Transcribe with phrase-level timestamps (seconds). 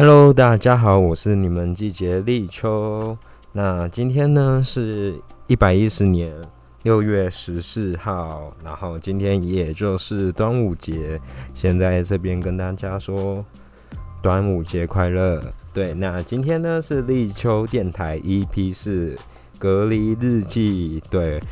[0.00, 3.18] Hello，大家好，我是你们季节立秋。
[3.50, 6.32] 那今天呢是一百一十年
[6.84, 11.20] 六月十四号，然后今天也就是端午节，
[11.52, 13.44] 先在这边跟大家说
[14.22, 15.42] 端午节快乐。
[15.74, 19.16] 对，那今天呢是立秋电台 EP 四
[19.58, 21.02] 隔离日记。
[21.10, 21.42] 对，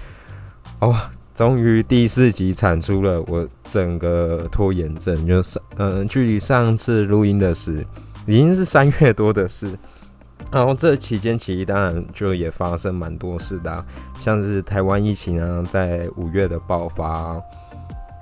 [0.78, 0.94] 哦，
[1.34, 7.84] 终于第四集产出了，我整个拖延症就是嗯，距离上次录音的是。
[8.26, 9.78] 已经是三月多的事，
[10.50, 13.76] 然后这期间其实当然就也发生蛮多事的，
[14.20, 17.40] 像是台湾疫情啊，在五月的爆发，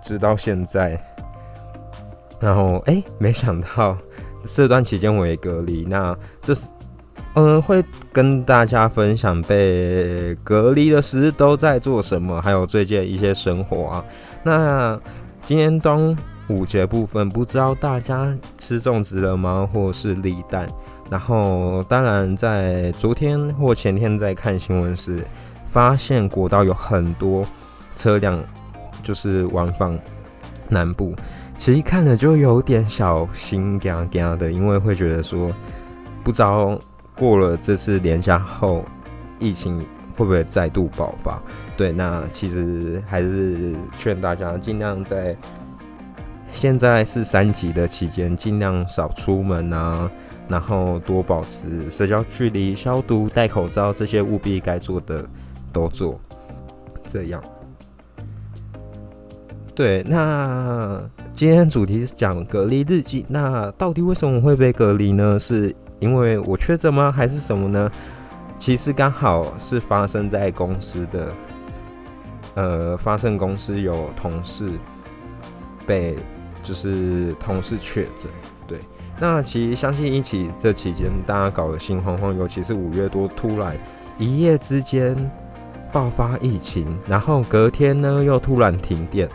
[0.02, 1.02] 直到现在，
[2.40, 3.96] 然后哎，没想到
[4.54, 6.70] 这段期间我也隔离，那这是
[7.34, 14.04] 嗯会跟大家分享被隔离的时都在做什么，还有最近一些生活啊。
[14.42, 15.00] 那
[15.46, 16.16] 今天当。
[16.48, 19.68] 五节部分，不知道大家吃粽子了吗？
[19.72, 20.68] 或是立蛋？
[21.10, 25.24] 然后，当然在昨天或前天在看新闻时，
[25.70, 27.44] 发现国道有很多
[27.94, 28.42] 车辆
[29.02, 29.98] 就是往返
[30.68, 31.14] 南部，
[31.54, 35.50] 其实看了就有点小心嘎嘎的，因为会觉得说，
[36.22, 36.78] 不知道
[37.16, 38.84] 过了这次连假后，
[39.38, 39.78] 疫情
[40.16, 41.42] 会不会再度爆发？
[41.76, 45.34] 对，那其实还是劝大家尽量在。
[46.54, 50.10] 现在是三级的期间，尽量少出门啊，
[50.48, 55.28] 然后多保持社交距离、消毒、戴口罩，这些务必该做的
[55.72, 56.18] 都做。
[57.04, 57.42] 这样，
[59.74, 61.02] 对，那
[61.34, 63.26] 今天主题是讲隔离日记。
[63.28, 65.38] 那到底为什么会被隔离呢？
[65.38, 67.12] 是因为我确诊吗？
[67.12, 67.90] 还是什么呢？
[68.58, 71.28] 其实刚好是发生在公司的，
[72.54, 74.70] 呃，发生公司有同事
[75.86, 76.16] 被。
[76.64, 78.30] 就是同事确诊，
[78.66, 78.78] 对，
[79.20, 83.78] 那其实相信一起这期间大家搞得心慌慌，尤其是五月多突然
[84.18, 85.14] 一夜之间
[85.92, 89.28] 爆发疫情，然后隔天呢又突然停电，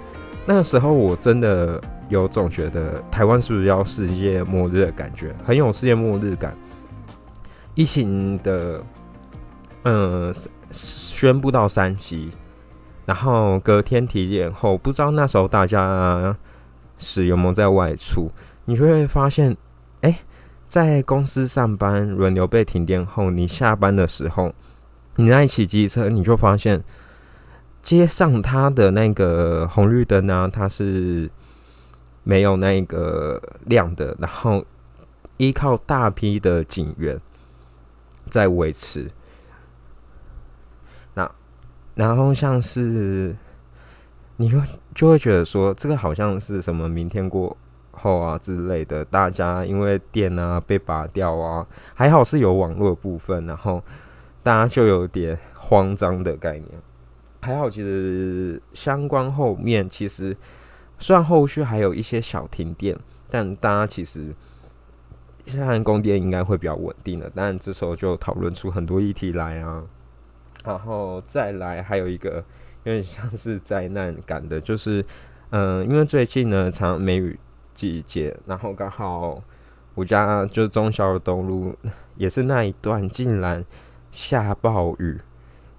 [0.45, 1.79] 那时候我真的
[2.09, 6.57] 有种觉得台湾是不是要世界末日的感觉，很有世界末日感。
[7.75, 8.83] 疫情的
[9.83, 10.33] 嗯
[10.71, 12.31] 宣布到三级，
[13.05, 16.35] 然后隔天停电后，不知道那时候大家。
[16.99, 18.29] 是有没有在外出？
[18.65, 19.57] 你就会发现，
[20.01, 20.19] 哎，
[20.67, 24.53] 在公司上班轮流被停电后，你下班的时候，
[25.15, 26.83] 你在骑机车，你就发现
[27.81, 31.27] 街上它的那个红绿灯呢，它是
[32.23, 34.63] 没有那个亮的，然后
[35.37, 37.19] 依靠大批的警员
[38.29, 39.09] 在维持。
[41.15, 41.31] 那
[41.95, 43.35] 然后像是。
[44.41, 44.61] 你会
[44.95, 47.55] 就会觉得说，这个好像是什么明天过
[47.91, 53.83] 后啊之类的，大家因为电啊被拔掉啊，还好是有网络部分，然后
[54.41, 56.65] 大家就有点慌张的概念。
[57.41, 60.35] 还好，其实相关后面其实
[60.97, 62.97] 虽然后续还有一些小停电，
[63.29, 64.33] 但大家其实
[65.45, 67.29] 现在供电应该会比较稳定的。
[67.35, 69.83] 但这时候就讨论出很多议题来啊，
[70.63, 72.41] 然后再来还有一个。
[72.83, 75.05] 有点像是灾难感的，就是，
[75.49, 77.37] 嗯，因为最近呢，常梅雨
[77.75, 79.43] 季节，然后刚好
[79.95, 81.75] 我家就中小东路
[82.15, 83.63] 也是那一段，竟然
[84.11, 85.19] 下暴雨，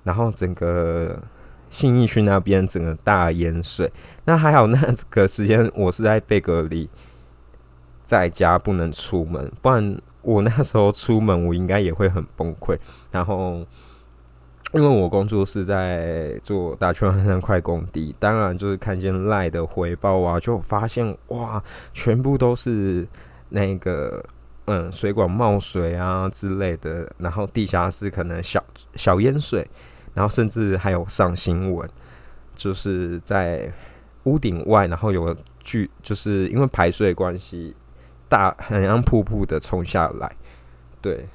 [0.05, 1.19] 然后整个
[1.71, 3.91] 信义区那边整个大淹水。
[4.27, 6.89] 那还好，那个时间我是在被隔离，
[8.05, 12.79] 在家不能出门，不然我那时候出门，我应该也会很崩溃。
[13.11, 13.67] 然后。
[14.73, 21.61] 因为我工作是在做大圈那块工地，当然就是看见赖的回报啊，就发现哇，
[21.93, 23.05] 全部都是
[23.49, 24.25] 那个
[24.67, 28.65] 嗯水管冒水啊之类的，然后地下室可能小
[28.95, 29.69] 小淹水，
[30.15, 31.91] 然后甚至还有上新闻，
[32.55, 33.73] 就是在
[34.23, 37.75] 屋顶外，然后有巨，就是因为排水关系，
[38.29, 40.31] 大很像瀑布的冲下来，
[41.03, 41.27] 对，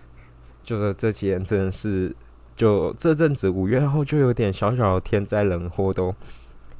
[0.64, 2.16] 就是这几天真的是。
[2.56, 6.16] 就这阵子五月后就有点小小的天灾人祸都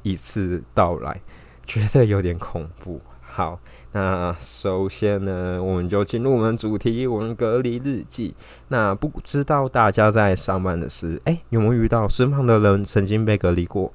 [0.02, 1.20] 一次到来，
[1.66, 3.00] 觉得有点恐怖。
[3.20, 3.60] 好，
[3.92, 8.34] 那首先呢，我们就进入我们主题，我们隔离日记。
[8.68, 13.92] 那不知道大家在上班的时，哎，有没有遇到身旁的人曾经被隔离过，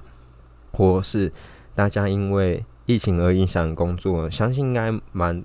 [0.72, 1.32] 或是
[1.74, 4.30] 大家因为疫情而影响工作？
[4.30, 5.44] 相信应该蛮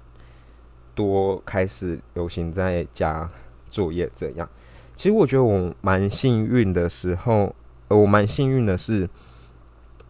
[0.94, 3.28] 多开始流行在家
[3.70, 4.48] 作业这样。
[4.98, 7.56] 其实我觉得我蛮幸运的时候，
[7.88, 9.08] 呃，我蛮幸运的是，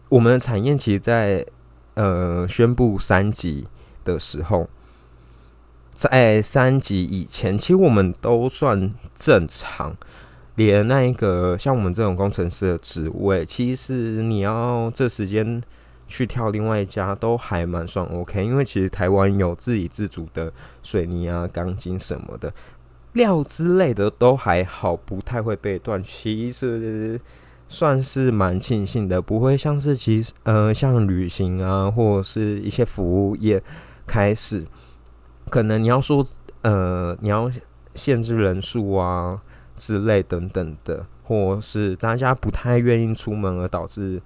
[0.08, 1.44] 我们的产业其实，在
[1.92, 3.68] 呃宣布三级
[4.02, 4.66] 的时候，
[5.92, 9.94] 在三级以前，其实我们都算正常。
[10.54, 15.62] 连那一个像我们这种工程师的职位，其实你要这时间
[16.08, 18.44] 去跳另外一家，都还蛮算 OK。
[18.44, 20.52] 因为其实台湾有自给自足的
[20.82, 22.52] 水泥啊、钢筋什么的
[23.12, 26.02] 料之类的，都还好，不太会被断。
[26.02, 27.20] 其实
[27.68, 33.62] 算是蛮庆幸的，不会像是其呃像旅行啊，或者是一些服务业
[34.06, 34.64] 开始，
[35.50, 36.26] 可能你要说
[36.62, 37.50] 呃你要
[37.94, 39.42] 限制人数啊。
[39.80, 44.20] 之类等等的，或是大家不太愿意出门，而导致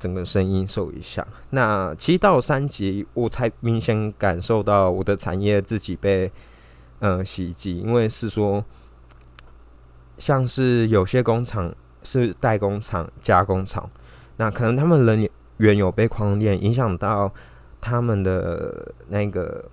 [0.00, 1.24] 整个声音受影响。
[1.50, 6.28] 那七到三级，我才明显感受到我的产业自己被
[7.00, 8.64] 呃袭击，因为是说，
[10.16, 13.90] 像是有些工厂是代工厂、加工厂，
[14.36, 17.30] 那可能他们人员有被框链影响到
[17.80, 19.68] 他们的那个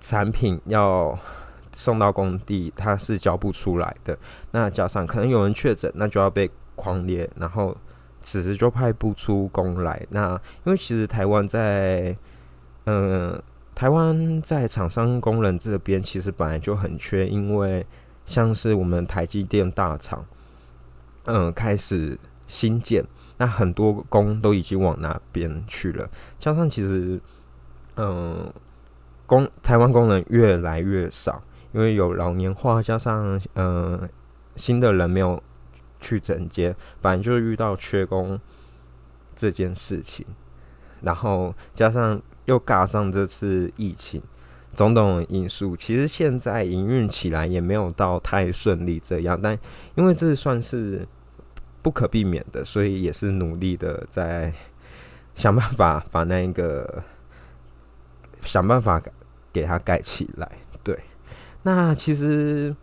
[0.00, 1.16] 产品要。
[1.72, 4.18] 送到工地，他是交不出来的。
[4.50, 7.74] 那加上可能有人确诊，那就要被狂列，然后
[8.20, 10.04] 此时就派不出工来。
[10.10, 10.32] 那
[10.64, 12.14] 因为其实台湾在，
[12.84, 13.40] 嗯，
[13.80, 17.86] 台湾在厂商工人这边其实本来就很缺，因为
[18.26, 20.22] 像是我们台积电大厂，
[21.24, 23.02] 嗯，开始新建，
[23.38, 26.06] 那很多工都已经往那边去了。
[26.38, 27.18] 加上其实，
[27.96, 28.52] 嗯，
[29.24, 31.42] 工台湾工人越来越少。
[31.72, 34.06] 因为有老年化，加上嗯
[34.56, 35.42] 新的人没有
[35.98, 38.38] 去整接，反正就是遇到缺工
[39.34, 40.26] 这件事情，
[41.00, 42.20] 然后加上
[42.50, 44.20] 又尬上这次疫情，
[44.74, 49.56] 种种因素，其实现在营运起来也没有到太顺利这样，但
[49.94, 51.06] 因为这算是
[51.80, 54.52] 不可避免的，所以也是努力的在
[55.36, 57.04] 想办法把那个
[58.42, 59.00] 想办法
[59.52, 60.50] 给它盖起来。
[60.82, 60.98] 对
[61.62, 62.74] 那其实，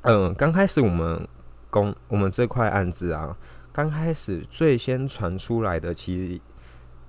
[0.00, 1.28] 嗯，刚开始我们
[1.68, 3.36] 公我们这块案子啊，
[3.70, 6.40] 刚开始最先传出来的，其实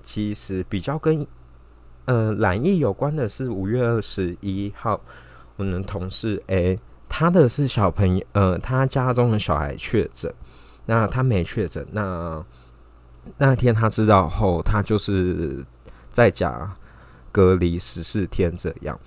[0.04, 1.26] 其实比较跟
[2.06, 5.00] 嗯染疫有关的是五月二十一号，
[5.57, 10.34] 我们同事诶，他的是小朋友，呃，他家中的小孩确诊，
[10.86, 12.44] 那他没确诊，那
[13.38, 15.66] 那天他知道后，他就是
[16.12, 16.75] 在家
[17.31, 19.00] 隔离十四天这样，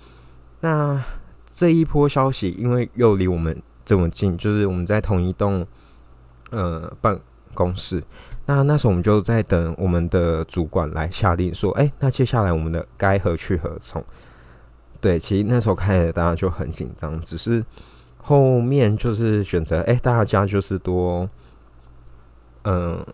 [0.61, 1.03] 那。
[1.51, 5.65] 这一波消息，因为又离我们这么近，就是我们在同一栋
[6.51, 7.19] 呃办
[7.53, 8.01] 公室。
[8.49, 14.03] 那那时候我们就在等我们的主管来下令说：“哎，那接下来我们的该何去何从？”
[14.99, 17.63] 对，其实那时候开始大家就很紧张，只是
[18.17, 21.29] 后面就是选择哎，大家就是多
[22.63, 23.05] 嗯，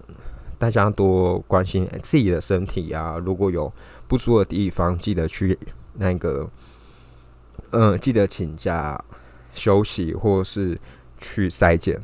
[0.57, 3.69] 大家多关心自己的身体啊，如果有
[4.07, 5.59] 不足的地方，记得去
[5.95, 6.49] 那个。
[7.71, 9.03] 嗯，记得请假
[9.53, 10.79] 休息，或是
[11.17, 12.01] 去筛检。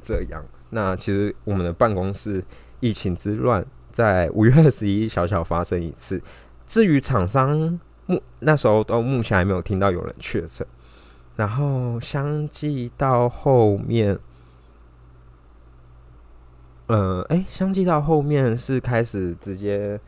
[0.00, 2.44] 这样，那其实我们的办公室
[2.80, 6.22] 疫情之乱，在五月二十一小小发生一次。
[6.66, 10.66] 至于厂商，目那时候都目前还没有听到有人确诊。
[11.36, 14.18] 然后相继到后面，
[16.88, 20.00] 呃，哎，相继到后面是开始直接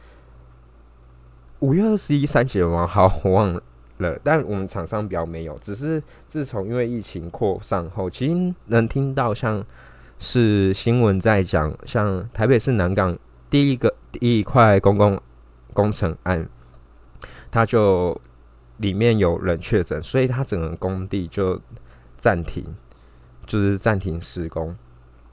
[1.61, 2.87] 五月二十一三节吗？
[2.87, 3.63] 好，我忘了。
[3.99, 9.63] 了，但我们厂商表没有，只是自从因为疫情扩散后，其实能听到像
[10.20, 13.19] 是新闻在讲，像台北市南港
[13.50, 15.20] 第一个第一块公共
[15.72, 16.48] 工程案，
[17.50, 18.20] 它就
[18.77, 21.60] 里面有人确诊，所以它整个工地就
[22.17, 22.65] 暂停，
[23.46, 24.77] 就是暂停施工。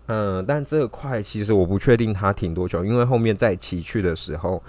[0.07, 4.63] 嗯，但这块其实我不确定它停多久，因为后面在骑去的时候。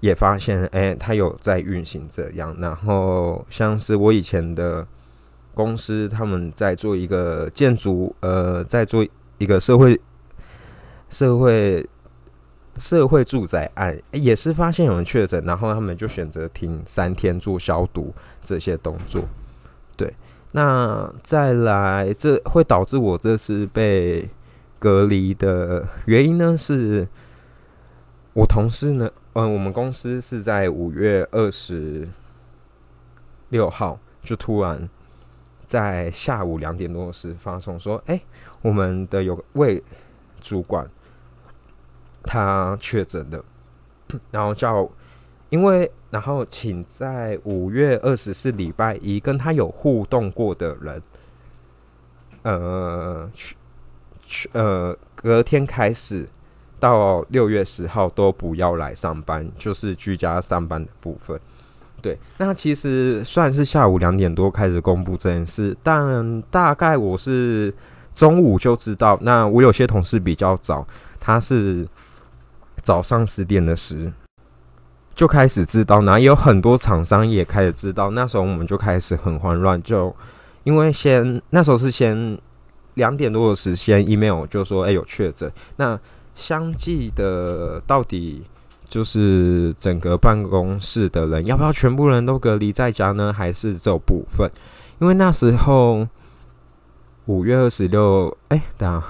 [0.00, 2.56] 也发现，哎，它有在运行这样。
[2.58, 4.88] 然后像是我以前的
[5.52, 9.06] 公司，他们在做一个建筑，呃，在做
[9.40, 9.98] 一个社会
[11.08, 11.88] 社会
[12.76, 19.24] 社会住宅案，也是发现有人确诊，然后他们就选择停三天做消毒这些动作。
[19.96, 20.14] 对，
[20.52, 24.28] 那再来，这会导致我这次被
[24.78, 26.54] 隔离的原因呢？
[26.54, 27.08] 是
[28.34, 29.10] 我同事呢？
[29.32, 32.06] 嗯，我们公司是在五月二十
[33.48, 34.88] 六号就突然
[35.64, 38.20] 在下午两点多时发送说：“哎，
[38.62, 39.82] 我们的有位
[40.40, 40.88] 主管
[42.22, 43.42] 他确诊的，
[44.30, 44.88] 然后叫
[45.48, 51.02] 因为然后请在五月二十四礼拜一跟他有互动过的人，
[52.42, 53.56] 呃，去
[54.26, 56.28] 去呃，隔天开始。”
[56.80, 61.38] 到六月十号都不要来上班，就是居家上班的部分。
[62.00, 67.70] 对，那其实算是下午两点多开始公布这件事，但大概我是
[68.20, 69.18] 中午就知道。
[69.22, 70.86] 那我有些同事比较早，
[71.18, 71.88] 他是
[72.82, 74.12] 早上十点的时
[75.14, 78.10] 就开始知道，那有很多厂商也开始知道。
[78.10, 80.14] 那时候我们就开始很慌乱，就
[80.64, 82.38] 因为先那时候是先
[82.92, 85.98] 两点多的时先 email 就说哎有确诊，那
[86.34, 88.44] 相继的到底。
[88.90, 93.32] 就是整个办公室的人要不要全部人都隔离在家呢？
[93.32, 94.50] 还是这部分？
[94.98, 96.04] 因为那时候
[97.30, 99.00] 五月二十六，哎，等下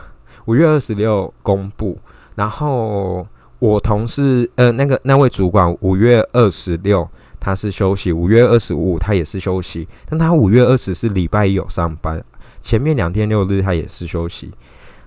[0.45, 1.99] 五月二十六公布，
[2.35, 3.27] 然后
[3.59, 7.09] 我同事呃那个那位主管五月二十六
[7.41, 12.23] 他是休息，五月二十五他也是休息，但他五月二十是礼拜一有上班，
[12.61, 14.53] 前面两天六日他也是休息。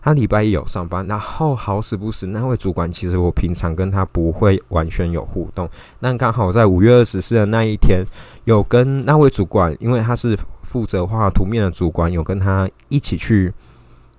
[0.06, 5.70] 他礼拜一有上班，然后好死不死，那位主管其实我平常跟他不会完全有互动，
[6.00, 8.04] 那刚好在五月二十四的那一天，
[8.44, 13.54] 有跟那位主管，因为他是负责画图面的主管，有跟他一起去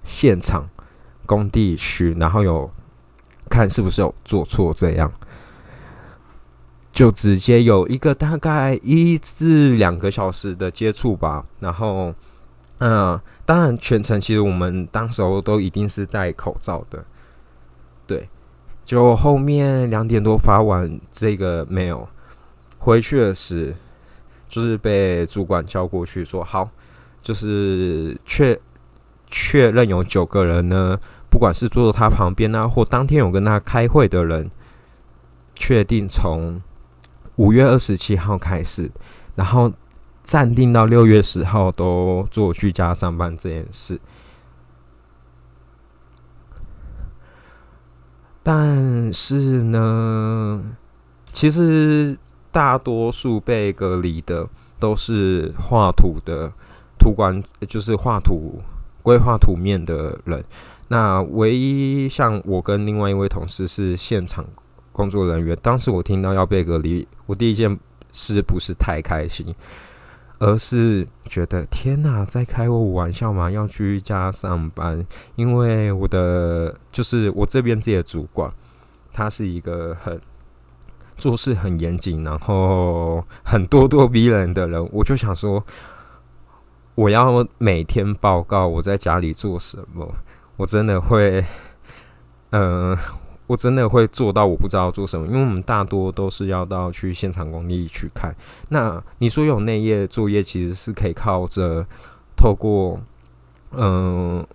[0.04, 0.66] 现场
[1.26, 2.70] 工地去，然后有
[3.50, 5.12] 看是不是有做错，这样
[6.94, 12.14] 就直接有一个大概一至两个小时的接触吧，然后
[12.78, 13.20] 嗯。
[13.46, 17.04] 当然，全程其实我们当时候都一定是戴口罩的。
[18.06, 18.26] 对，
[18.84, 22.06] 就后面两点多发完这个 mail，
[22.78, 23.74] 回去的时，
[24.48, 26.70] 就是被主管叫过去说：“好，
[27.20, 28.58] 就是确
[29.26, 30.98] 确认有九个人呢，
[31.28, 34.50] 不管是坐在他旁边啊，或当天有跟他开会的人，
[35.54, 36.62] 确定从
[37.36, 38.90] 五月二十七号开始，
[39.34, 39.70] 然后。”
[40.24, 44.00] 暂定到六月十号都做居家上班这件事，
[48.42, 50.64] 但是呢，
[51.30, 52.18] 其实
[52.50, 56.50] 大多数被隔离的都是画图的
[56.98, 58.62] 图管，就是画图
[59.02, 60.42] 规划图面的人。
[60.88, 64.44] 那唯一像我跟另外一位同事是现场
[64.90, 65.56] 工作人员。
[65.60, 67.78] 当时我听到要被隔离，我第一件
[68.10, 69.54] 事不是太开心。
[70.38, 73.50] 而是觉得天哪，在开我玩笑吗？
[73.50, 75.04] 要居家上班，
[75.36, 78.52] 因为我的就是我这边自己的主管，
[79.12, 80.20] 他是一个很
[81.16, 84.88] 做事很严谨，然后很咄咄逼人的人。
[84.92, 85.64] 我就想说，
[86.94, 90.14] 我要每天报告我在家里做什么，
[90.56, 91.44] 我真的会，
[92.50, 92.96] 嗯。
[93.46, 98.34] 我真的会做到，我不知道做什么，因为我们大多都是要到去现场工地去看。
[98.70, 101.86] 那你说有内页作业，其实是可以靠着
[102.34, 102.98] 透过
[103.72, 104.46] 嗯，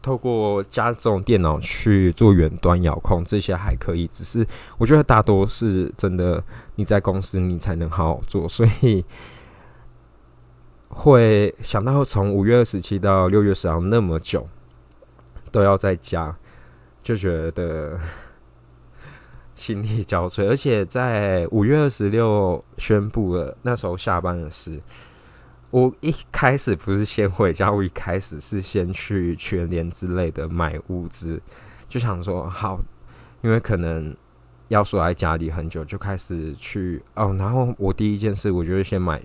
[0.00, 4.06] 透过加这种电脑去做远端遥控，这些还可以。
[4.06, 4.46] 只是
[4.78, 6.40] 我觉得大多是真的，
[6.76, 9.04] 你在公司你才能好好做，所以
[10.88, 14.46] 会想到从五月二十七到六月十号那么久
[15.50, 16.36] 都要在家。
[17.06, 17.96] 就觉得
[19.54, 24.82] 心力交瘁，而且在五月二十六宣布了那时候下班的事，
[25.70, 31.40] 我一开始不是先回家，我一开始是先去全联之类的买物资，
[31.88, 32.80] 就想说好，
[33.40, 34.12] 因为可能
[34.66, 37.32] 要锁在家里很久，就开始去哦。
[37.38, 39.22] 然后我第一件事，我就会先买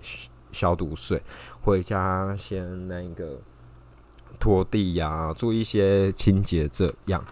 [0.52, 1.20] 消毒水，
[1.62, 3.40] 回家先那个
[4.38, 7.24] 拖地呀，做一些清洁这样。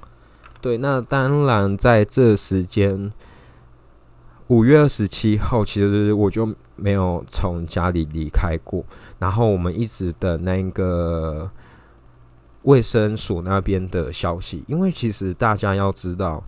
[0.61, 3.11] 对，那当然，在这时间，
[4.49, 8.85] 五月二十七号，其实我就没有从家里离开过。
[9.19, 11.51] 然后我们一直等那个
[12.63, 16.45] 卫生所那边的消息，因为其实大家要知道，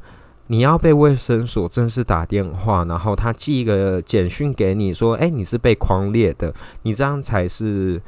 [0.49, 6.52] 你要被卫生所正式打电话，然后他寄一个简讯给你，说：“哎，你是被框列的，
[6.83, 8.02] 你这样才是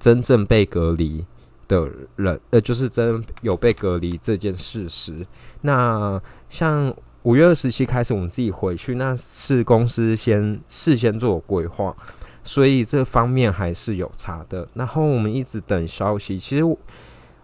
[0.00, 1.24] 真正被隔离。”
[1.68, 5.26] 的人，呃，就是真有被隔离这件事实。
[5.62, 11.96] 那像五月二十七开始，我们自己回去，那是公司先事先做规划，
[12.42, 14.66] 所以这方面还是有差的。
[14.74, 16.76] 然后我们一直等消息，其实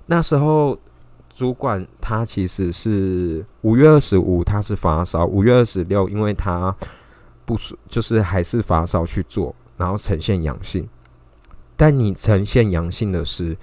[0.07, 0.79] 那时候
[1.31, 6.75] 主管他其实是五月二十五他是发烧，五月二十六因为他
[7.47, 7.59] 不
[7.89, 10.87] 就是还是发烧去做，然后呈现阳性。
[11.77, 13.57] 但你呈现阳性的是。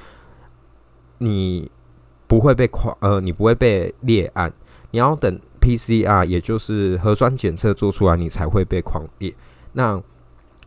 [1.19, 1.69] 你
[2.27, 4.51] 不会被狂呃，你不会被列案，
[4.91, 9.33] 你要等 PCR，也就是核酸检测做出来，你才会被狂列。
[9.73, 10.01] 那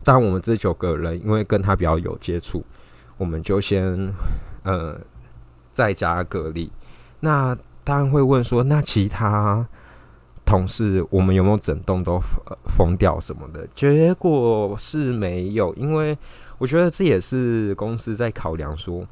[0.03, 2.63] 当我们这九个人因为跟他比较有接触，
[3.17, 4.11] 我们就先
[4.63, 4.99] 呃
[5.71, 6.71] 在家隔离。
[7.19, 9.67] 那当然会问说，那其他
[10.43, 12.19] 同事我们有没有整栋都
[12.65, 13.67] 封掉什么的？
[13.75, 16.17] 结果是没有，因为
[16.57, 19.05] 我觉得这也是公司在考量说，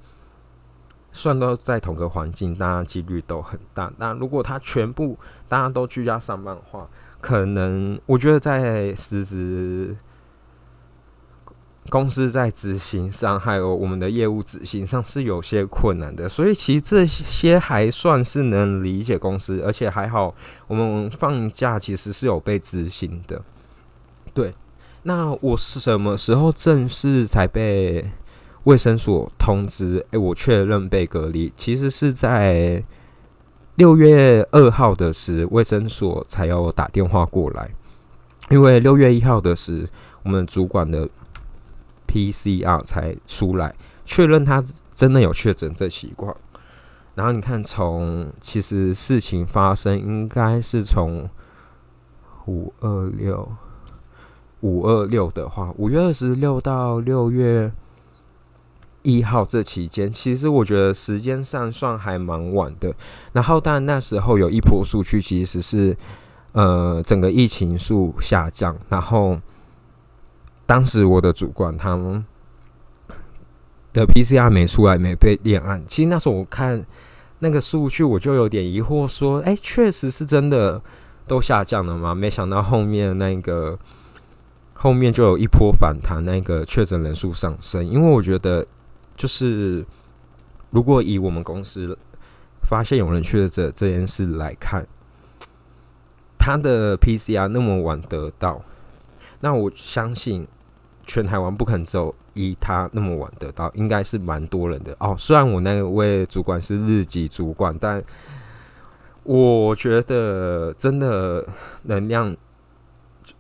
[1.11, 3.91] 算都在同个环境，大家几率都很大。
[3.97, 6.87] 那如果他全部大家都居家上班的话，
[7.21, 9.95] 可能我觉得在实质。
[11.89, 20.35] 公司在执行上，还有我们的业务执行上是有些困难的，所以其实这些还算是能理解公司，而且还好，
[20.67, 23.41] 我们放假其实是有被执行的。
[24.35, 24.53] 对，
[25.01, 28.07] 那我是什么时候正式才被
[28.69, 30.05] 卫生所通知？
[30.11, 32.83] 诶，我确认被隔离，其实是在
[33.75, 37.71] 六月二号的时，卫生所才有打电话过来，
[38.49, 39.89] 因为六月一号的时，
[40.23, 41.09] 我们主管的。
[42.11, 44.63] PCR 才出来确认他
[44.95, 46.35] 真的有确诊这情况，
[47.13, 51.29] 然后你看，从其实事情发生应该是从
[52.47, 53.47] 五二六
[54.61, 57.71] 五二六的话，五月二十六到六月
[59.09, 62.93] 一号这期间，其实我觉得时间上算还蛮晚的。
[63.33, 65.97] 然后，但那时候有一波数据其实是
[66.51, 69.39] 呃整个疫情数下降，然后。
[70.69, 72.23] 当时我的主管他们
[73.91, 75.83] 的 PCR 没出来，没被立案。
[75.87, 76.85] 其实那时候我看
[77.39, 80.79] 那个数据，我就有点疑惑，说：“哎，确实是真的
[81.25, 83.79] 都下降了吗？”没想到后面那个
[84.75, 87.83] 后面就有一波反弹，那个确诊人数上升。
[87.83, 88.63] 因为我觉得，
[89.19, 89.85] 就是
[90.71, 91.95] 如果以我们公司
[92.67, 94.87] 发现有人确诊这这件事来看，
[96.39, 98.63] 他的 PCR 那么晚得到，
[99.41, 100.47] 那我相信。
[101.05, 105.15] 全台湾不可能只有一他那么晚得到，应该是蛮多人的哦。
[105.17, 108.03] 虽然我那位主管是日籍主管，但
[109.23, 111.43] 我觉得真的
[111.81, 112.37] 能量，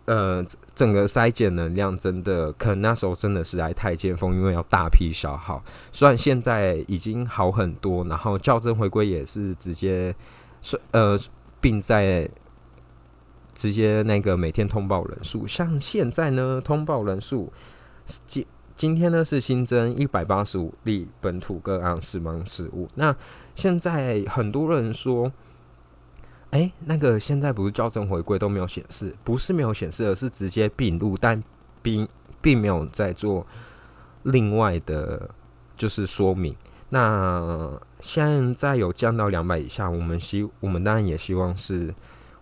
[0.05, 5.63] 呃，整个筛检能量真的可能那时候真的是来太尖峰，因为要大批消耗。
[5.91, 10.15] 虽然现在已经好很多，然后校正回归也是直接
[10.61, 11.19] 是呃
[11.59, 12.29] 并在。
[13.55, 17.51] 直接那个每天通报人数，像现在呢，通报人数
[18.25, 18.45] 今
[18.77, 22.87] 今天呢是新增一百八十五例本土个案死亡事故。
[22.95, 23.13] 那
[23.55, 25.29] 现在很多人说，
[26.51, 31.43] 哎，那个现在不是校正回归都没有显示，不是没有显示，而是直接并入，但
[31.81, 32.07] 并
[32.41, 33.45] 并没有在做
[34.23, 35.29] 另外的，
[35.77, 36.55] 就是说明。
[36.89, 41.93] 那现在有降到两百以下，我们希我们当然也希望是。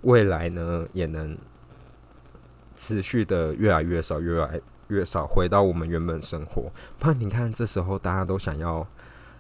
[0.02, 1.36] 未来呢，也能
[2.76, 6.72] 持续的越来越少，越来越少，回到我们原本生活。
[7.00, 8.88] 不然你看，这时候大家都想要，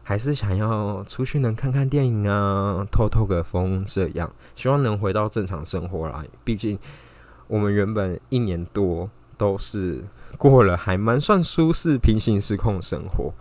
[0.08, 6.26] 还是想要出去能看看电影啊，透透个风，这样希望能回到正常生活来。
[6.46, 6.80] 毕竟
[7.48, 10.06] 我们原本一年多都是
[10.38, 13.34] 过了还蛮算舒适、平行时空生活。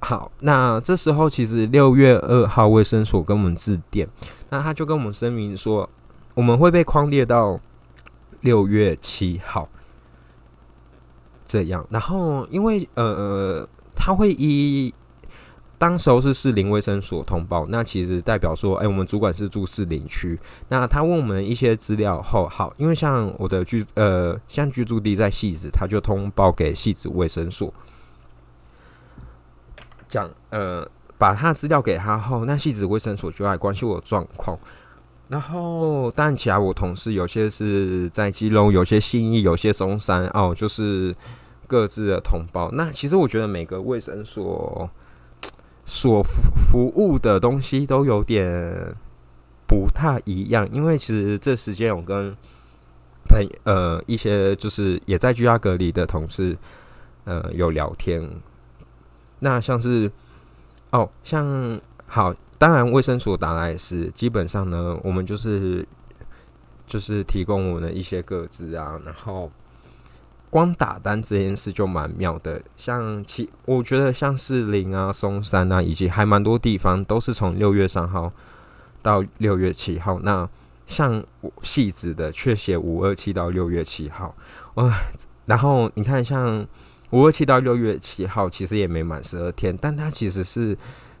[0.00, 4.06] 好，那这时候其实六月二号卫生所跟我们致电，
[4.50, 5.88] 那他就跟我们声明说。
[6.34, 7.58] 我们会被框列到
[8.42, 9.66] 六月七号
[11.46, 14.92] 这样，然后因为呃，他会以
[15.78, 27.72] 当时候是市林卫生所通报，那其实代表说，哎，我们主管是住市林区，那他问我们一些资料后，好，因为像我的居呃，像居住地在戏子，他就通报给戏子卫生所，
[30.08, 34.58] 讲呃，把他资料给他后，那戏子卫生所就来关心我的状况。
[35.28, 41.12] 然后，但其他我同事有些是在基隆，有些信义，有些松山哦，就是
[41.66, 42.70] 各自的同胞。
[42.72, 44.88] 那其实我觉得每个卫生所
[45.86, 48.94] 所服务的东西都有点
[49.66, 52.36] 不太一样，因为其实这时间我跟
[53.26, 56.54] 朋呃一些就是也在居家隔离的同事
[57.24, 58.28] 呃有聊天。
[59.38, 60.10] 那像是
[60.90, 62.34] 哦，像好。
[62.58, 65.86] 当然，卫生所打来是基本上呢，我们就是
[66.86, 69.52] 就是提供我们的一些个资啊，然后
[70.56, 72.62] 光打单这件事就蛮妙的。
[72.78, 78.32] 像其我觉得像是林啊、松山啊，以及还蛮多地方都是从六月三号
[79.02, 80.18] 到六月七号。
[80.20, 80.48] 那
[80.86, 81.22] 像
[81.60, 84.34] 细致的却写五二七到六月七号，
[84.76, 84.90] 哇！
[85.44, 86.66] 然后你看，像
[87.10, 90.74] 五二七到六月七号，其实也没满十二天，但它其实是。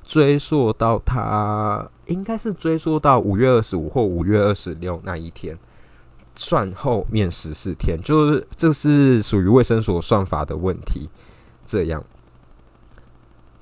[0.08, 5.58] 追溯到他应该是追溯到五月二十五或五月二十六那一天，
[6.36, 11.10] 算后面十四天，就是这是属于卫生所算法的问题。
[11.66, 12.04] 这样，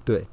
[0.04, 0.26] 对。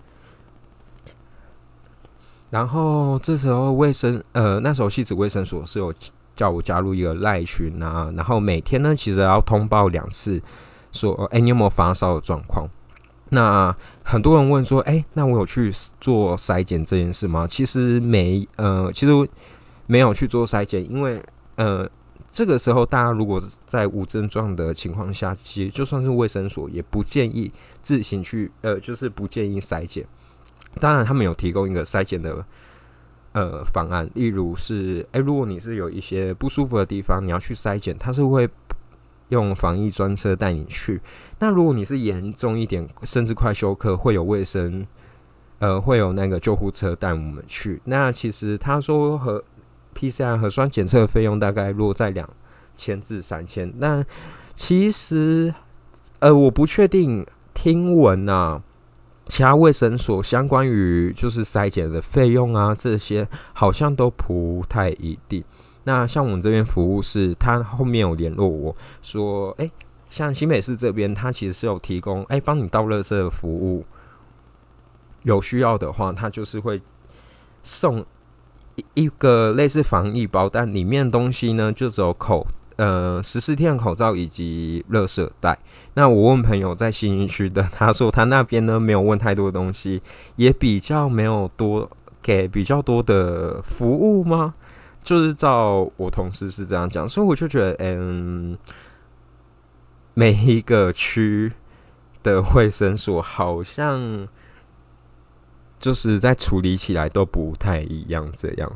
[2.49, 5.93] 然后这时候卫生呃那时候细子卫生所是有
[6.35, 10.41] 叫我加入一个赖群啊，然后每天呢，其实要通报两次，
[10.91, 12.67] 说哎，你有没有发烧的状况？
[13.29, 13.73] 那
[14.03, 17.47] 很多人问说，哎，那我有去做筛检这件事吗？
[17.47, 19.29] 其实没，呃，其实
[19.87, 21.23] 没有去做筛检，因为
[21.55, 21.89] 呃，
[22.31, 30.05] 这个时候大家如果在无症状的情况下，其实就算是卫生所也不建议自行去，呃，就是不建议筛检。
[30.79, 32.45] 当然，他们有提供一个筛检的。
[33.33, 38.45] 呃，方案，例如是，哎，如果你是有一些不舒服的地方，你要去筛检，他是会
[39.29, 40.99] 用防疫专车带你去。
[41.39, 44.85] 那如果你是严重一点，甚至快休克，会有卫生，
[45.59, 47.81] 呃，会有那个救护车带我们去。
[47.85, 49.41] 那其实他说和
[49.95, 52.29] PCR 核酸检测的费用大概落在两
[52.75, 53.71] 千至三千。
[53.77, 54.03] 那
[54.55, 55.53] 其实，
[56.19, 58.61] 呃，我不确定，听闻呐。
[59.27, 65.41] 其他卫生所相关于就是筛检的费用啊，这些好像都不太一定。
[65.85, 69.71] 那像我们这边服务是，他后面有联络我说，哎，
[70.09, 73.85] 像新北市这边，他其实是有提供，哎，帮你倒垃圾的服务。
[75.23, 76.81] 有需要的话，他就是会
[77.63, 78.05] 送
[78.93, 82.45] 一个类似防疫包，但里面东西呢，就只有口。
[82.77, 85.59] 呃，十四天口罩以及热色袋。
[85.93, 90.01] 那我问朋友在新营区的，他说他那边呢没有问太多东西，
[90.35, 91.87] 也比较没有多
[92.23, 94.55] 给比较多的服务吗？
[95.03, 98.57] 就是照我同事是这样讲，所以我就觉得，嗯，
[100.15, 101.51] 每一个区
[102.23, 104.27] 的卫生所好像
[105.81, 108.71] 就是在处理起来都不太一样，这样。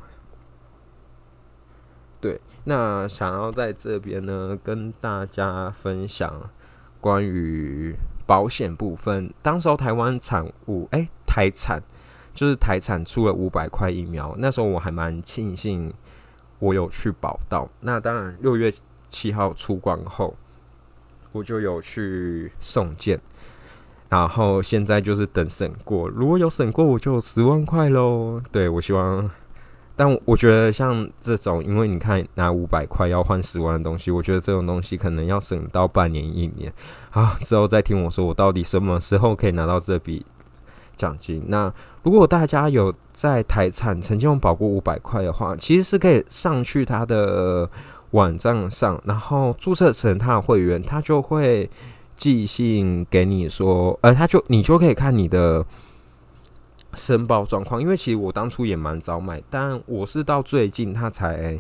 [2.20, 6.50] 对，那想要在这边呢，跟大家分享
[7.00, 9.32] 关于保险部分。
[9.44, 11.80] 当时候台湾产物，哎，台产
[12.34, 15.94] 就是台产出了五百块疫苗，那时候我还蛮庆幸
[16.58, 17.70] 我有去保到。
[17.82, 18.74] 那当然，六月
[19.12, 20.36] 七号出关后，
[21.32, 23.22] 我就有去送件，
[24.10, 28.42] 然后现在就是等审过，如果有审过，我就十万块喽。
[28.52, 29.30] 对我希望。
[29.98, 36.70] 但我觉得像这种，因为你看拿五百块要换十万的东西，我觉得这种东西可能要省到半年一年
[37.12, 37.38] 啊。
[37.44, 40.26] 之后再听我说，我到底什么时候可以拿到这笔
[40.98, 41.42] 奖金？
[41.48, 47.70] 那如果大家有在台产曾经用保过五百块的话，其实是可以上去他的
[48.12, 51.70] 网站上，然后注册成他的会员，他就会
[52.18, 55.66] 寄信给你说，呃，他就你就可以看你的。
[56.98, 61.60] 申报状况，因为其实我当初也蛮早买，但我是到最近他才，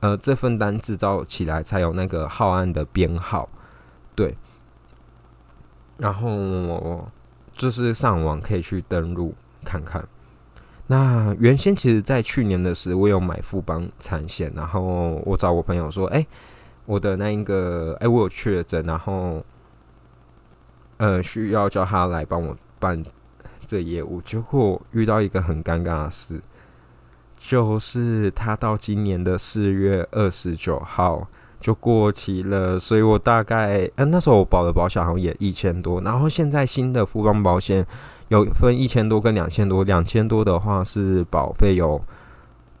[0.00, 3.48] 呃，这份单制造起来才有那个号案的编号，
[4.14, 4.36] 对，
[5.96, 7.08] 然后
[7.54, 10.06] 就是上网可以去登录看看。
[10.88, 16.26] 那原先其实，在去年的时候，我有买富邦产险，然后我找我朋友说，哎，
[16.84, 19.42] 我的那一个，哎，我有确诊，然后，
[21.00, 23.02] 呃，需要叫他来帮我办。
[23.64, 26.40] 这业务结果遇到一个很尴尬的事，
[27.38, 31.26] 就是他到今年的四月二十九号
[31.60, 37.86] 就过期了，所以我大概嗯那时候我保的保险好像也一千多，然后现在新的富邦保险
[38.26, 42.02] 有分一千多跟两千多，两千多的话是保费有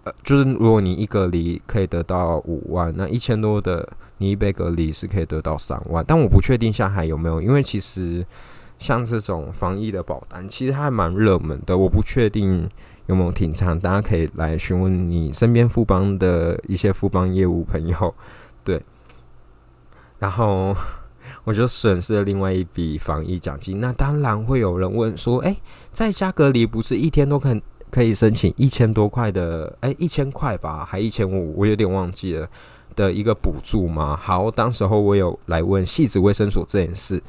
[0.02, 3.88] 呃就是如果你一个离可以得到五万，那一千多的
[4.20, 8.24] 你一被隔离是可以得到三万，但我不确定下海有没有，因为其实。
[8.80, 11.76] 像这种防疫的保单，其实还蛮热门的。
[11.76, 12.66] 我不确定
[13.08, 18.14] 有没有停产，大家可以来询问你身边富邦的一些富邦业务朋友。
[18.64, 18.82] 对，
[20.18, 20.74] 然后
[21.44, 23.78] 我就损失了另外一笔防疫奖金。
[23.80, 25.54] 那当然会有人问说：“哎，
[25.92, 27.54] 在家隔离不是一天都可
[27.90, 29.76] 可以申请一千多块的？
[29.80, 31.54] 哎，一千块吧，还一千五？
[31.54, 32.48] 我有点忘记了
[33.00, 37.22] 的一个补助吗？”好，当时候我有来问细致卫生所这件事。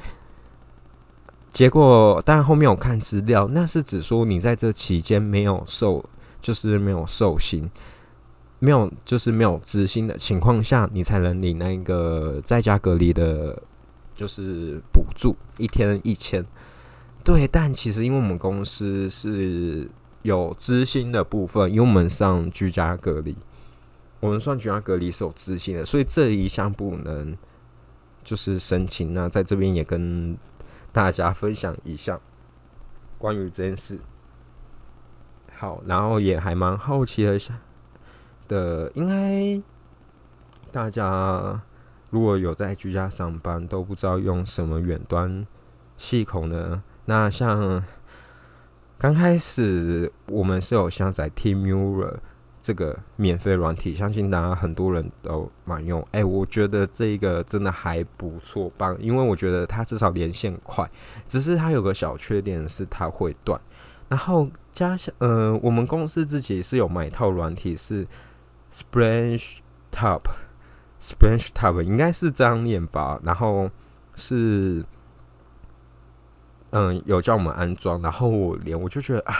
[1.52, 6.04] 结果，但后面我看资料，那是指说你在这期间没有受，
[6.40, 7.70] 就是没有受刑，
[8.58, 13.62] 没有就是没有执行的情况下，你才能领那个在家隔离的，
[14.14, 16.44] 就是补助，一天一千。
[17.22, 19.86] 对，但其实因为我们公司是
[20.22, 23.36] 有资薪的部分，因为我们上居家隔离，
[24.22, 27.36] 我们算居家隔离是有自信的，所以这一项不能
[28.24, 29.12] 就是申请。
[29.12, 30.34] 那在这边也跟。
[30.94, 32.20] 大家分享一下
[33.16, 33.98] 关于这件事。
[35.56, 37.38] 好，然后也还蛮好奇的，
[38.46, 39.62] 的应该
[40.70, 41.62] 大家
[42.10, 45.46] 如果有在居家上班，都不知道用什么远端
[45.96, 46.82] 系统呢？
[47.06, 47.82] 那像
[48.98, 52.18] 刚开始我们是有下载 Teamviewer
[52.62, 56.06] 这个免费软体，相信大家很多人都蛮用。
[56.12, 60.88] 哎，我觉得这个真的还不错，棒，因为我觉得它至少连线快，
[61.26, 63.60] 只是它有个小缺点是它会断。
[64.08, 68.06] 然后加上呃，我们公司自己是有买一套软体，是
[68.72, 69.56] Splash
[69.90, 73.18] Top，Splash Top 应该是这样念吧。
[73.24, 73.68] 然后
[74.14, 74.84] 是
[76.70, 79.34] 嗯，有叫我们安装，然后我连我就觉得啊。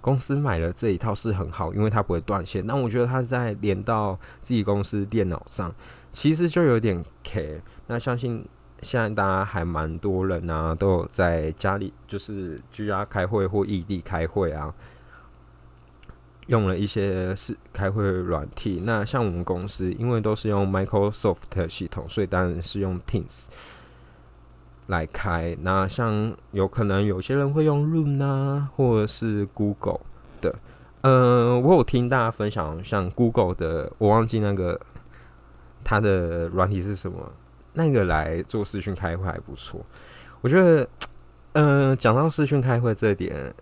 [0.00, 2.66] 公司买了这一套是很好，因为它不会断线。
[2.66, 5.74] 但我觉得它在连到自己公司电脑上，
[6.12, 7.60] 其实就有点 K。
[7.88, 8.44] 那相信
[8.82, 14.72] 现在大家还蛮多人啊，都有在家里就是居家开会或异地开会啊，
[16.46, 18.82] 用了一些是开会软体。
[18.84, 23.46] 那像我们公司，因为都是用 Microsoft 系统，所以当然是用 Teams。
[24.88, 30.00] 来开，那像有可能有些人会用 Room 啊，或者是 Google
[30.40, 30.54] 的。
[31.02, 34.80] 呃，我有听大家分享，像 Google 的，我忘记那个
[35.84, 37.18] 它的软体是什么，
[37.74, 39.84] 那个来做视讯开会还不错。
[40.40, 40.88] 我觉得，
[41.52, 43.54] 呃，讲到视讯开会这点，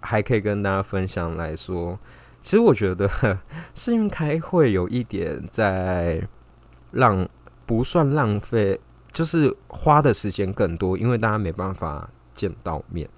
[0.00, 1.98] 还可以跟大家分享来说，
[2.40, 3.06] 其实我觉得
[3.74, 6.26] 视讯开会有一点在
[6.92, 7.28] 浪，
[7.66, 8.80] 不算浪费。
[9.16, 13.08] 就是花的时间更多，因为大家没办法见到面，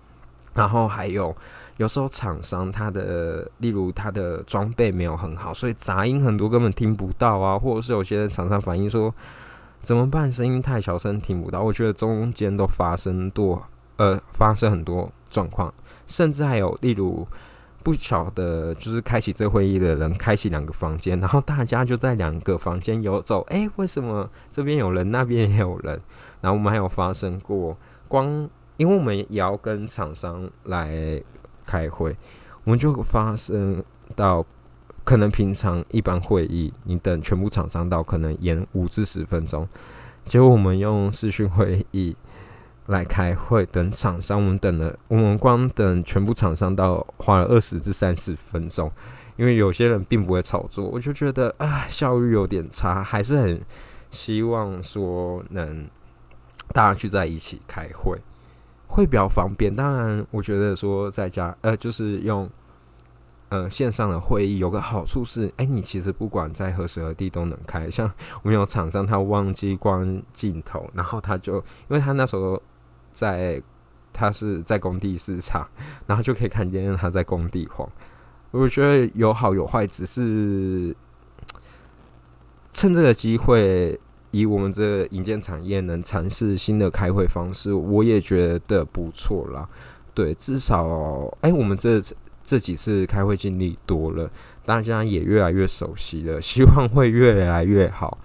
[0.54, 1.36] 然后还有
[1.78, 9.12] 有时候厂商他的，例如他的装备没有很好，所以杂音很多根本听不到啊，或者是有些厂商反映说
[9.82, 11.60] 怎么办，声音太小声听不到。
[11.60, 13.60] 我觉得中间都发生多
[13.96, 15.74] 呃发生很多状况，
[16.06, 17.26] 甚至还有例如。
[17.88, 23.40] 不巧的，就是开启这会议的人开启两个房间，然后大家就在两个房间游走。
[23.48, 25.98] 哎，为什么这边有人，那边也有人？
[26.42, 27.74] 然后我们还有发生过，
[28.06, 28.46] 光
[28.76, 31.18] 因为我们也要跟厂商来
[31.64, 32.14] 开会，
[32.64, 33.82] 我们就发生
[34.14, 34.44] 到
[35.02, 39.66] 可能平常一般会议，你等全部厂商到，可能延五至十分钟，
[40.26, 42.14] 结果我们用视讯会议。
[42.88, 48.90] 来开会，等厂商，我们等了，我们光等全部厂商到花了二十至三十分钟，
[49.36, 53.60] 因为有些人并不会炒作，我就觉得啊，效率有点差，还是很
[54.10, 55.86] 希望说能
[56.72, 58.18] 大家聚在一起开会，
[58.86, 59.74] 会比较方便。
[59.76, 62.48] 当然，我觉得说在家，呃，就是用
[63.50, 67.90] 呃线上的会议有个好处是，哎，你其实不管在何时何地都能开。
[67.90, 68.10] 像
[68.42, 72.58] 我们有厂商他忘记关镜头，然后他就因为他那时候。
[73.18, 73.60] 在
[74.12, 75.68] 他是在工地视察，
[76.06, 77.90] 然后就可以看见他在工地晃。
[78.52, 80.94] 我觉得有好有坏，只是
[82.72, 83.98] 趁这个机会，
[84.30, 89.68] 以我们这引荐产业能尝试新的开会方式，我也觉得不错啦。
[90.14, 92.00] 对，至少哎，我们这
[92.44, 94.30] 这几次开会经历多了，
[94.64, 98.18] 大家也越来越熟悉了，希望会越来越好。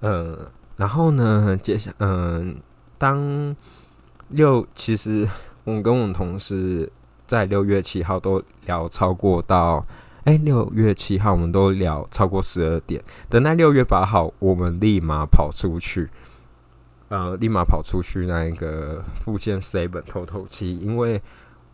[0.00, 0.50] 嗯。
[0.78, 1.58] 然后呢？
[1.60, 2.56] 接下嗯，
[2.98, 3.54] 当
[4.28, 5.28] 六其实
[5.64, 6.90] 我跟我们同事
[7.26, 9.84] 在六月七号都聊超过到
[10.22, 13.02] 哎，六月七号我们都聊超过十二点。
[13.28, 16.08] 等待六月八号，我们立马跑出去，
[17.08, 21.20] 呃，立马跑出去那一个附件 seven 透透气，因为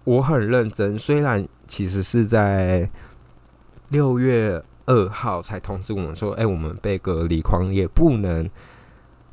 [0.05, 0.99] 我很认真。
[0.99, 2.89] 虽然其实是在
[3.91, 8.49] 六月二号才通知我们说，哎，我们被隔离，狂也不能。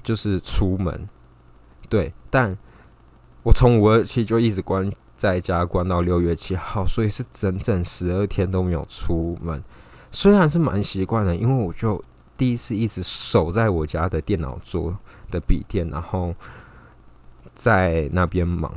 [0.03, 1.07] 就是出门，
[1.89, 2.57] 对，但
[3.43, 9.63] 我从五二七就一直关在家，关到六月七号，所以是整整十二天都没有出门。
[10.11, 12.03] 虽然是蛮习惯的，因为我就
[12.35, 14.95] 第一次一直守在我家的电脑桌
[15.29, 16.33] 的笔电，然后
[17.53, 18.73] 在那边忙，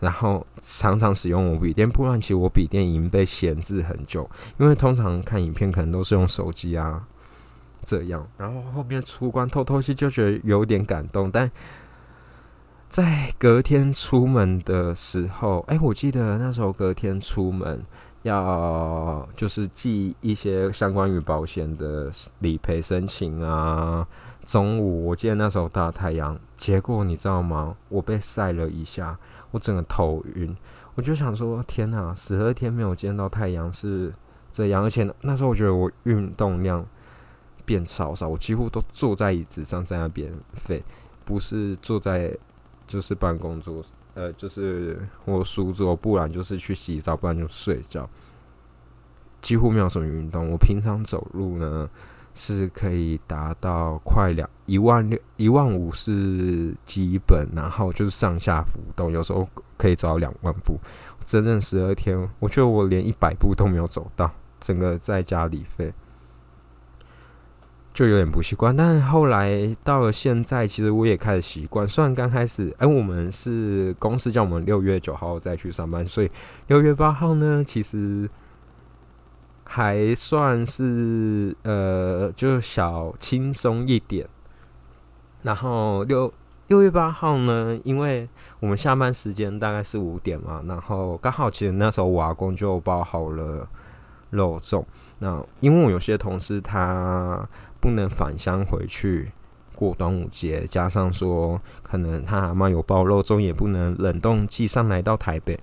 [0.00, 7.06] 然后常常使用我笔电，不然其实我笔电已经被闲置很久，因为通常看影片可能都是用手机啊。
[7.86, 11.30] 这样，然后后面出关透透气，就觉得有点感动。
[11.30, 11.48] 但
[12.88, 17.80] 在隔天出门的时候，哎，我记得那时候隔天出门
[18.22, 24.04] 要就是寄一些相关于保险的理赔申请啊。
[24.44, 27.76] 中午我记得那时候大太阳，结果你知道吗？
[27.88, 29.16] 我被晒了一下，
[29.52, 30.56] 我整个头晕。
[30.96, 34.12] 我就想说，天哪，十二天没有见到太阳是
[34.50, 36.84] 这样，而且那时候我觉得我运动量。
[37.66, 40.82] 变少少，我几乎都坐在椅子上在那边废，
[41.24, 42.34] 不是坐在
[42.86, 48.08] 就是办公桌，呃，就是我书桌，不然就是去洗澡，不然就睡觉，
[49.42, 50.48] 几乎没有什么运动。
[50.48, 51.90] 我平常走路呢
[52.34, 60.78] 是可以达到快两一万六一万五是基本，然后就是上下浮动，有时候可以走到两万步。
[61.24, 65.92] 整整十二天，我觉得我连一百步都没有走到，整个在家里费。
[67.96, 71.88] 就有点不习惯，但后来到了现在，其实我也开始习惯。
[71.88, 76.30] 虽然刚开始，哎，我们是公司叫我们六月九号再去上班，所以
[76.66, 78.28] 六月八号呢，其实
[79.64, 84.28] 还算是呃，就小轻松一点。
[85.40, 86.30] 然后六
[86.66, 88.28] 六月八号呢，因为
[88.60, 93.66] 我们下班时间大概是五点嘛，然后刚好其实那时候我阿公就包好了
[94.28, 94.84] 肉粽。
[95.20, 97.48] 那因为我有些同事他。
[97.86, 99.30] 不能返乡回去
[99.76, 105.56] 过端午节，加上说可能他阿妈有包肉粽，也不能冷冻寄上来到台北，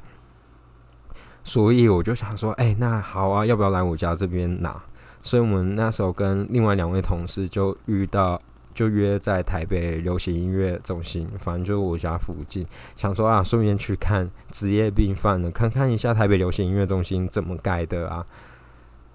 [1.43, 4.81] 所以我就想说，哎，那好啊，要不要来我家这边拿？
[5.21, 8.41] 所以我们那时候跟另外两位同事就遇到，
[8.73, 18.25] 就约在台北流行音乐中心，反正就是我家附近，想说啊，顺便去看职业病犯了，看看一下台北流行音乐中心怎么改的啊，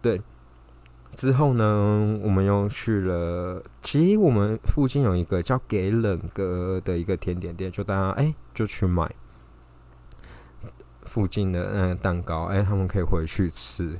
[0.02, 0.20] 对。
[1.18, 3.60] 之后呢，我们又去了。
[3.82, 9.12] 其实我们附近有一个叫给冷哥的一个甜点店，就大家哎就去买
[11.02, 13.98] 附近的那个蛋糕，哎，他们可以回去吃。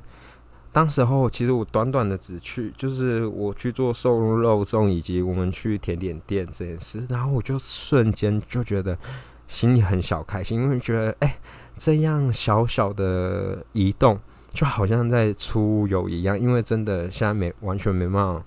[0.71, 8.97] 当时候其实我短短的只去，就是我去做瘦肉肉粽，以及我们去甜点店这件事，然后我就瞬间就觉得
[9.45, 11.37] 心里很小开心，因为觉得哎
[11.75, 14.17] 这样小小的移动。
[14.51, 18.43] 就好像在出游一样，因为真的现在没完全没办法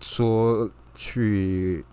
[0.00, 1.84] 说去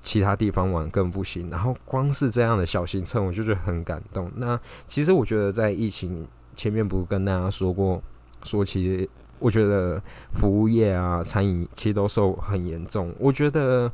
[0.00, 1.50] 其他地方玩更不行。
[1.50, 4.30] 然后光是这样的小行程，我就觉得很感动。
[4.36, 8.02] 那其实我觉得在疫情前面不是跟大家说过，
[8.42, 9.08] 说其实
[9.38, 13.14] 我觉得服务业啊、餐饮其实都受很严重。
[13.18, 13.92] 我觉得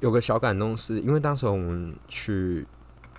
[0.00, 2.66] 有个小感动是因为当时我们去。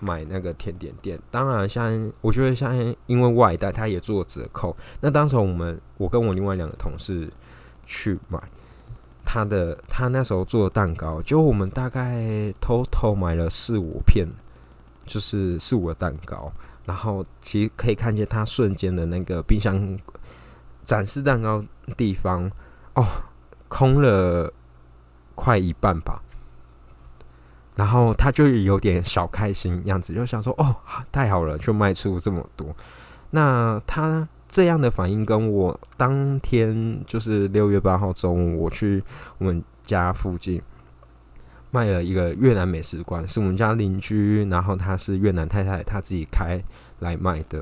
[0.04, 2.74] 买那个甜点店，当然，像我觉得像
[3.06, 4.76] 因为外带，他也做折扣。
[5.00, 7.32] 那当时我们我跟我另外两个同事
[7.86, 8.42] 去买
[9.24, 14.26] 他的，他那时候做的蛋糕，就我们大概偷偷买了四五片，
[15.06, 16.52] 就是四五个蛋糕。
[16.84, 19.96] 然后其实可以看见他瞬间的那个冰箱
[20.82, 21.64] 展示蛋糕
[21.96, 22.50] 地方，
[22.94, 23.06] 哦，
[23.68, 24.52] 空了
[25.36, 26.20] 快一半吧。
[27.82, 30.76] 然后他就有点小开心样子，就想说：“哦，
[31.10, 32.72] 太好了，就卖出这么多。”
[33.30, 39.02] 那他这样的反应跟我当天就是六月八号中午我去
[39.38, 40.62] 我们家附近
[41.72, 46.62] 卖了一个越南美食馆，是我们家邻居，然后他是越南太太，他自己开
[47.00, 47.58] 来卖的。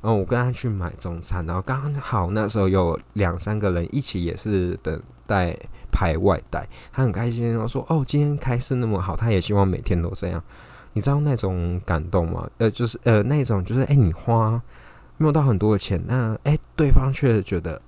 [0.00, 5.54] 然后我跟他去买中餐，然后刚好那时候有两三个人一起也是等待。
[5.92, 10.42] 拍外带，他很开心，然后说：“哦，今天开市那么好，他也希望每天都这样。”
[10.92, 12.50] 你知道那种感动吗？
[12.58, 14.60] 呃，就是呃，那种就是，哎，你花
[15.18, 17.80] 没有到很多的钱，那哎，对方却觉得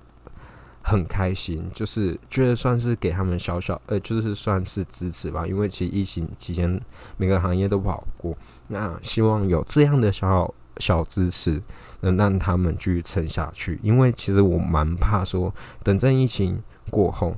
[0.81, 5.45] 很开心，就是觉得算是给他们小小呃，就是算是支持吧。
[5.45, 6.79] 因为其实疫情期间
[7.17, 8.33] 每个行业都不好过，
[8.69, 11.61] 那希望有这样的小小支持，
[11.99, 13.77] 能让他们继续撑下去。
[13.83, 17.35] 因为其实我蛮怕说，等这疫情过后。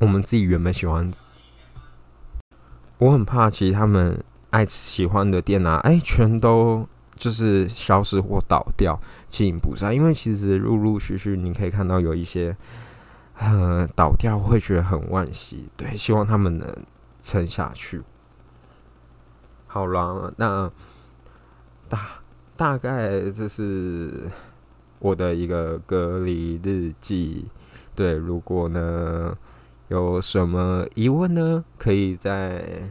[0.00, 1.12] 我们自己原本喜欢，
[2.98, 8.96] 我很怕，其实他们爱喜欢的店啊，哎，全都就是消失或倒掉，
[9.28, 9.92] 经营不善。
[9.92, 12.56] 因为其实陆陆续续，你可以看到有一些，
[13.38, 15.68] 呃，倒掉会觉得很惋惜。
[15.76, 16.76] 对，希望他们能
[17.20, 18.00] 撑下去。
[19.66, 20.70] 好了，那
[21.88, 22.08] 大
[22.56, 24.30] 大概这是
[25.00, 27.46] 我的一个隔离日记。
[27.96, 29.36] 对，如果呢？
[29.88, 31.64] 有什么疑问呢？
[31.78, 32.90] 可以在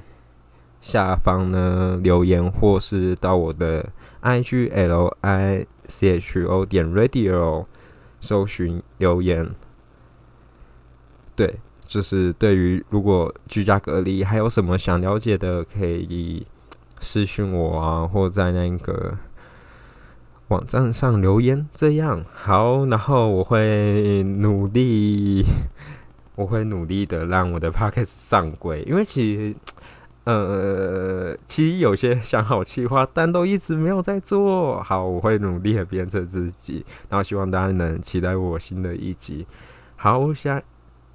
[0.81, 3.87] 下方呢留言，或是到我的
[4.21, 7.65] i g l i c h o 点 radio
[8.19, 9.49] 搜寻留言。
[11.35, 16.47] 对，就是对于如果居家隔离还有什么想了解的，可以
[16.99, 19.15] 私信我啊，或在那个
[20.47, 21.67] 网站上留言。
[21.73, 25.45] 这样好，然后我会努力。
[26.37, 29.55] 我会努力的让我的 podcast 上轨，因为其实，
[30.23, 35.03] 呃，其实有些想好计划，但都一直没有在做好。
[35.03, 39.47] 我会努力的鞭策自己，然后希望大家能期待我新的一集。
[39.95, 40.61] 好，下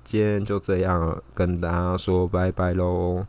[0.03, 3.25] 今天就这样跟大家说拜拜喽。